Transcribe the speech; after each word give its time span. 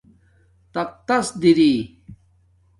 تختس 0.73 1.27
دری 1.41 1.73